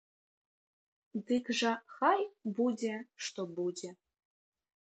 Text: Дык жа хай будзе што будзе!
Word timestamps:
Дык 1.27 1.45
жа 1.59 1.73
хай 1.97 2.21
будзе 2.61 2.95
што 3.27 3.41
будзе! 3.59 3.89